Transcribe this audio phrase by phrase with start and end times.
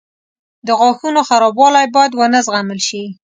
[0.67, 3.03] •د غاښونو خرابوالی باید ونه زغمل شي.